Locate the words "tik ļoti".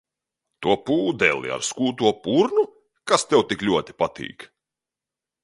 3.53-3.97